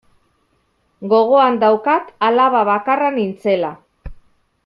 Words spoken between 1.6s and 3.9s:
daukat alaba bakarra nintzela.